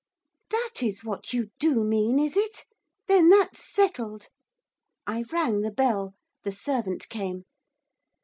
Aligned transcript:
'That 0.49 0.81
is 0.81 1.03
what 1.03 1.31
you 1.31 1.51
do 1.59 1.83
mean, 1.83 2.17
is 2.17 2.35
it? 2.35 2.65
Then 3.07 3.29
that's 3.29 3.63
settled.' 3.63 4.29
I 5.05 5.25
rang 5.31 5.61
the 5.61 5.69
bell. 5.69 6.15
The 6.41 6.51
servant 6.51 7.07
came. 7.07 7.43